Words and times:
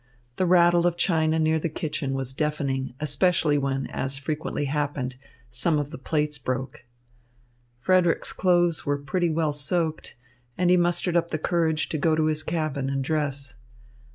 The 0.37 0.47
rattle 0.47 0.87
of 0.87 0.97
china 0.97 1.37
near 1.37 1.59
the 1.59 1.69
kitchen 1.69 2.15
was 2.15 2.33
deafening, 2.33 2.95
especially 2.99 3.59
when, 3.59 3.85
as 3.91 4.17
frequently 4.17 4.65
happened, 4.65 5.15
some 5.51 5.77
of 5.77 5.91
the 5.91 5.99
plates 5.99 6.39
broke. 6.39 6.85
Frederick's 7.77 8.33
clothes 8.33 8.83
were 8.83 8.97
pretty 8.97 9.29
well 9.29 9.53
soaked, 9.53 10.15
and 10.57 10.71
he 10.71 10.75
mustered 10.75 11.15
up 11.15 11.29
the 11.29 11.37
courage 11.37 11.87
to 11.89 11.99
go 11.99 12.15
to 12.15 12.25
his 12.25 12.41
cabin 12.41 12.87
to 12.87 12.95
dress. 12.95 13.57